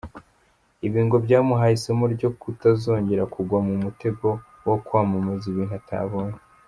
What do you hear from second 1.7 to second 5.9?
isomo ryo kutazongera kugwa mu mutego wo kwamamaza ibintu